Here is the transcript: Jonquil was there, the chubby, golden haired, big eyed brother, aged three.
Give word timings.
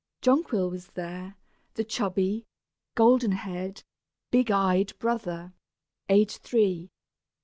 Jonquil 0.23 0.71
was 0.71 0.87
there, 0.87 1.37
the 1.75 1.83
chubby, 1.83 2.47
golden 2.95 3.33
haired, 3.33 3.83
big 4.31 4.49
eyed 4.49 4.97
brother, 4.97 5.53
aged 6.09 6.41
three. 6.41 6.89